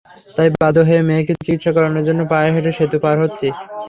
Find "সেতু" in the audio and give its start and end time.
2.77-2.97